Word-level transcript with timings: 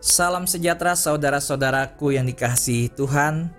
Salam 0.00 0.48
sejahtera 0.48 0.96
saudara-saudaraku 0.96 2.16
yang 2.16 2.24
dikasihi 2.24 2.88
Tuhan. 2.96 3.52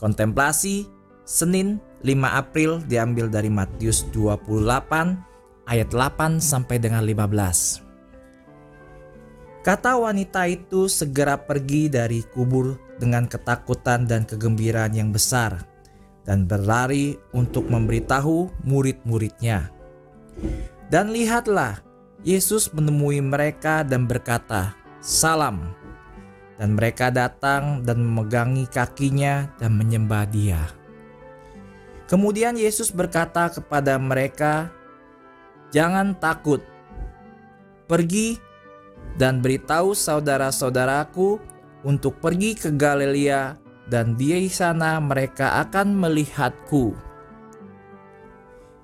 Kontemplasi 0.00 0.88
Senin 1.28 1.76
5 2.00 2.24
April 2.24 2.80
diambil 2.88 3.28
dari 3.28 3.52
Matius 3.52 4.08
28 4.16 4.48
ayat 5.68 5.88
8 5.92 6.40
sampai 6.40 6.80
dengan 6.80 7.04
15. 7.04 7.84
Kata 9.60 10.00
wanita 10.00 10.48
itu 10.48 10.88
segera 10.88 11.36
pergi 11.36 11.92
dari 11.92 12.24
kubur 12.32 12.80
dengan 12.96 13.28
ketakutan 13.28 14.08
dan 14.08 14.24
kegembiraan 14.24 14.96
yang 14.96 15.12
besar 15.12 15.68
dan 16.24 16.48
berlari 16.48 17.20
untuk 17.36 17.68
memberitahu 17.68 18.48
murid-muridnya. 18.64 19.68
Dan 20.88 21.12
lihatlah, 21.12 21.84
Yesus 22.24 22.72
menemui 22.72 23.20
mereka 23.20 23.84
dan 23.84 24.08
berkata, 24.08 24.83
"Salam." 25.04 25.76
Dan 26.56 26.80
mereka 26.80 27.12
datang 27.12 27.84
dan 27.84 28.00
memegangi 28.00 28.64
kakinya 28.64 29.52
dan 29.60 29.76
menyembah 29.76 30.24
Dia. 30.32 30.64
Kemudian 32.08 32.54
Yesus 32.54 32.88
berkata 32.94 33.50
kepada 33.50 34.00
mereka, 34.00 34.70
"Jangan 35.74 36.14
takut. 36.16 36.62
Pergi 37.90 38.38
dan 39.20 39.42
beritahu 39.42 39.92
saudara-saudaraku 39.92 41.42
untuk 41.82 42.22
pergi 42.22 42.54
ke 42.54 42.70
Galilea 42.72 43.58
dan 43.90 44.14
di 44.14 44.46
sana 44.46 45.02
mereka 45.02 45.58
akan 45.66 45.96
melihatku." 46.00 46.94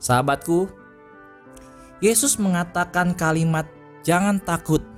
Sahabatku, 0.03 0.67
Yesus 2.03 2.35
mengatakan 2.35 3.15
kalimat 3.15 3.71
"jangan 4.03 4.43
takut" 4.43 4.90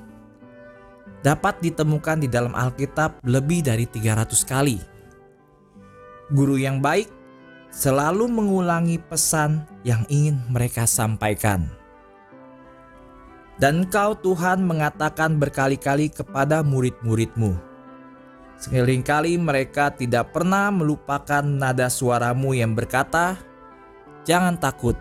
dapat 1.22 1.62
ditemukan 1.62 2.26
di 2.26 2.28
dalam 2.28 2.52
Alkitab 2.52 3.22
lebih 3.22 3.62
dari 3.62 3.86
300 3.86 4.28
kali. 4.42 4.78
Guru 6.34 6.58
yang 6.58 6.82
baik 6.82 7.08
selalu 7.72 8.28
mengulangi 8.28 9.00
pesan 9.00 9.64
yang 9.86 10.02
ingin 10.10 10.42
mereka 10.50 10.84
sampaikan. 10.84 11.70
Dan 13.56 13.86
kau 13.86 14.18
Tuhan 14.18 14.66
mengatakan 14.66 15.38
berkali-kali 15.38 16.10
kepada 16.10 16.66
murid-muridmu. 16.66 17.54
Sekelingkali 18.58 19.38
mereka 19.38 19.94
tidak 19.94 20.34
pernah 20.34 20.70
melupakan 20.74 21.42
nada 21.42 21.86
suaramu 21.86 22.54
yang 22.54 22.74
berkata, 22.74 23.38
Jangan 24.22 24.54
takut, 24.54 24.94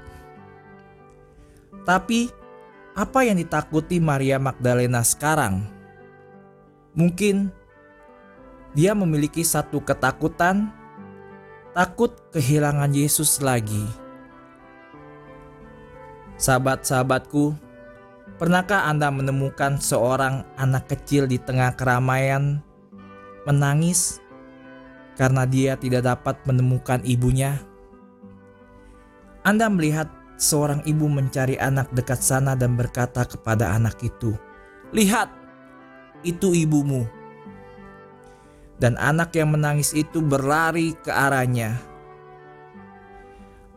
tapi 1.86 2.30
apa 2.94 3.26
yang 3.26 3.42
ditakuti 3.42 3.98
Maria 3.98 4.38
Magdalena 4.38 5.02
sekarang? 5.02 5.81
Mungkin 6.92 7.48
dia 8.76 8.92
memiliki 8.92 9.44
satu 9.44 9.80
ketakutan, 9.80 10.72
takut 11.72 12.12
kehilangan 12.36 12.92
Yesus 12.92 13.40
lagi. 13.40 13.84
Sahabat-sahabatku, 16.36 17.56
pernahkah 18.36 18.92
Anda 18.92 19.08
menemukan 19.08 19.80
seorang 19.80 20.44
anak 20.60 20.92
kecil 20.92 21.28
di 21.28 21.40
tengah 21.40 21.76
keramaian 21.80 22.60
menangis 23.48 24.20
karena 25.16 25.48
dia 25.48 25.80
tidak 25.80 26.08
dapat 26.08 26.40
menemukan 26.44 27.00
ibunya? 27.08 27.60
Anda 29.48 29.72
melihat 29.72 30.12
seorang 30.36 30.84
ibu 30.84 31.08
mencari 31.08 31.56
anak 31.56 31.94
dekat 31.96 32.20
sana 32.20 32.58
dan 32.58 32.76
berkata 32.76 33.24
kepada 33.26 33.74
anak 33.74 34.02
itu, 34.02 34.34
"Lihat, 34.94 35.41
itu 36.22 36.54
ibumu." 36.54 37.06
Dan 38.82 38.98
anak 38.98 39.38
yang 39.38 39.54
menangis 39.54 39.94
itu 39.94 40.26
berlari 40.26 40.98
ke 40.98 41.14
arahnya. 41.14 41.78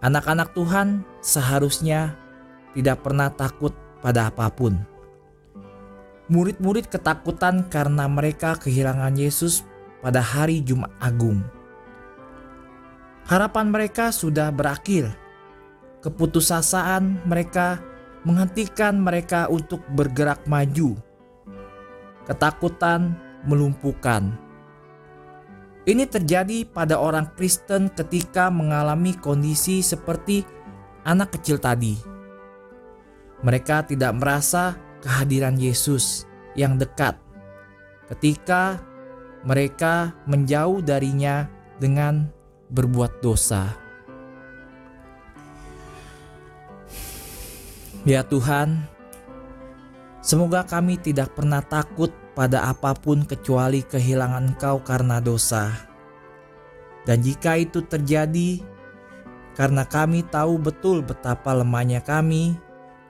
Anak-anak 0.00 0.56
Tuhan 0.56 1.04
seharusnya 1.20 2.16
tidak 2.72 3.04
pernah 3.04 3.28
takut 3.32 3.72
pada 4.00 4.28
apa 4.32 4.48
pun. 4.52 4.80
Murid-murid 6.28 6.88
ketakutan 6.88 7.68
karena 7.68 8.08
mereka 8.08 8.56
kehilangan 8.56 9.12
Yesus 9.16 9.64
pada 10.00 10.24
hari 10.24 10.64
Jumat 10.64 10.92
Agung. 11.00 11.44
Harapan 13.28 13.72
mereka 13.72 14.12
sudah 14.12 14.52
berakhir 14.52 15.16
keputusasaan 16.04 17.24
mereka 17.24 17.80
menghentikan 18.28 19.00
mereka 19.00 19.48
untuk 19.48 19.80
bergerak 19.88 20.44
maju. 20.44 20.92
Ketakutan 22.24 23.16
melumpuhkan. 23.44 24.36
Ini 25.84 26.08
terjadi 26.08 26.64
pada 26.64 26.96
orang 26.96 27.28
Kristen 27.36 27.92
ketika 27.92 28.48
mengalami 28.48 29.12
kondisi 29.20 29.84
seperti 29.84 30.40
anak 31.04 31.36
kecil 31.36 31.60
tadi. 31.60 32.00
Mereka 33.44 33.92
tidak 33.92 34.16
merasa 34.16 34.80
kehadiran 35.04 35.60
Yesus 35.60 36.24
yang 36.56 36.80
dekat 36.80 37.20
ketika 38.08 38.80
mereka 39.44 40.16
menjauh 40.24 40.80
darinya 40.80 41.48
dengan 41.76 42.32
berbuat 42.72 43.20
dosa. 43.20 43.76
Ya 48.04 48.20
Tuhan, 48.20 48.84
semoga 50.24 50.64
kami 50.64 50.96
tidak 50.96 51.36
pernah 51.36 51.60
takut 51.60 52.08
pada 52.32 52.72
apa 52.72 52.96
pun 52.96 53.28
kecuali 53.28 53.84
kehilangan 53.84 54.56
Engkau 54.56 54.80
karena 54.80 55.20
dosa. 55.20 55.70
Dan 57.04 57.20
jika 57.20 57.60
itu 57.60 57.84
terjadi, 57.84 58.64
karena 59.52 59.84
kami 59.84 60.24
tahu 60.26 60.56
betul 60.56 61.04
betapa 61.04 61.52
lemahnya 61.52 62.00
kami, 62.00 62.56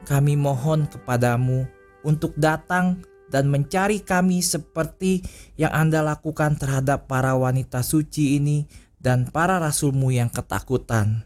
kami 0.05 0.35
mohon 0.35 0.85
kepadamu 0.91 1.65
untuk 2.05 2.37
datang 2.37 3.01
dan 3.33 3.49
mencari 3.49 4.05
kami 4.05 4.45
seperti 4.45 5.25
yang 5.57 5.73
Anda 5.73 6.05
lakukan 6.05 6.61
terhadap 6.61 7.09
para 7.09 7.33
wanita 7.33 7.81
suci 7.81 8.37
ini 8.37 8.69
dan 9.01 9.31
para 9.33 9.57
rasulmu 9.57 10.13
yang 10.13 10.29
ketakutan. 10.29 11.25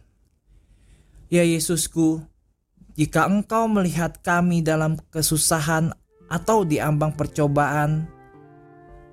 Ya 1.28 1.44
Yesusku, 1.44 2.24
jika 2.98 3.30
engkau 3.30 3.70
melihat 3.70 4.18
kami 4.26 4.58
dalam 4.58 4.98
kesusahan 5.14 5.94
atau 6.26 6.66
di 6.66 6.82
ambang 6.82 7.14
percobaan, 7.14 8.10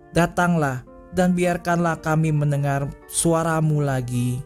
datanglah 0.09 0.81
dan 1.13 1.37
biarkanlah 1.37 2.01
kami 2.01 2.33
mendengar 2.33 2.89
suaramu 3.05 3.85
lagi. 3.85 4.41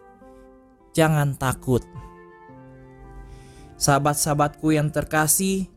Jangan 0.92 1.40
takut. 1.40 1.80
Sahabat-sahabatku 3.80 4.76
yang 4.76 4.92
terkasih, 4.92 5.72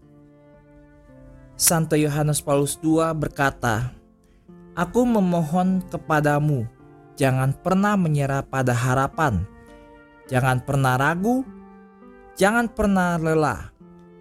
Santo 1.54 1.94
Yohanes 1.94 2.42
Paulus 2.42 2.74
II 2.82 2.98
berkata, 3.14 3.94
Aku 4.74 5.06
memohon 5.06 5.86
kepadamu, 5.86 6.66
jangan 7.14 7.54
pernah 7.54 7.94
menyerah 7.94 8.42
pada 8.42 8.74
harapan, 8.74 9.46
jangan 10.26 10.58
pernah 10.66 10.98
ragu, 10.98 11.46
Jangan 12.32 12.72
pernah 12.72 13.20
lelah 13.20 13.72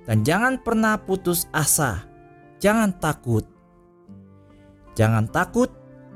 dan 0.04 0.28
jangan 0.28 0.60
pernah 0.60 1.00
putus 1.00 1.48
asa. 1.56 2.04
Jangan 2.60 2.94
takut. 3.00 3.48
Jangan 4.94 5.32
takut 5.32 5.72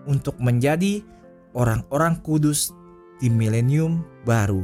untuk 0.06 0.38
menjadi 0.38 1.02
orang-orang 1.56 2.20
kudus 2.22 2.76
di 3.24 3.32
milenium 3.32 4.04
baru. 4.28 4.62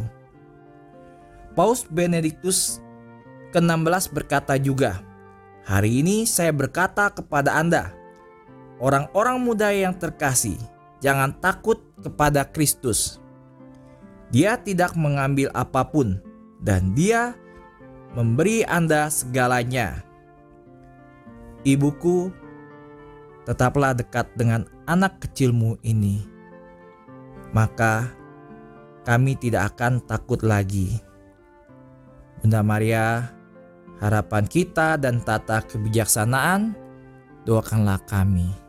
Paus 1.56 1.88
Benediktus 1.88 2.84
ke-16 3.56 4.12
berkata 4.12 4.60
juga, 4.60 5.00
Hari 5.62 6.04
ini 6.04 6.26
saya 6.26 6.52
berkata 6.52 7.08
kepada 7.14 7.56
Anda, 7.56 7.94
orang-orang 8.82 9.38
muda 9.40 9.70
yang 9.72 9.94
terkasih, 9.94 10.58
jangan 11.00 11.38
takut 11.38 11.80
kepada 12.02 12.44
Kristus. 12.50 13.22
Dia 14.34 14.58
tidak 14.58 14.98
mengambil 14.98 15.52
apa 15.54 15.86
pun, 15.86 16.18
dan 16.62 16.94
Dia 16.94 17.34
memberi 18.14 18.62
Anda 18.64 19.10
segalanya. 19.10 20.06
Ibuku, 21.62 22.30
tetaplah 23.46 23.94
dekat 23.94 24.30
dengan 24.38 24.66
anak 24.86 25.22
kecilmu 25.22 25.78
ini, 25.86 26.26
maka 27.54 28.10
kami 29.06 29.38
tidak 29.38 29.74
akan 29.76 30.02
takut 30.06 30.42
lagi. 30.42 30.98
Bunda 32.42 32.66
Maria, 32.66 33.30
harapan 34.02 34.50
kita 34.50 34.98
dan 34.98 35.22
tata 35.22 35.62
kebijaksanaan, 35.66 36.74
doakanlah 37.46 38.02
kami. 38.10 38.61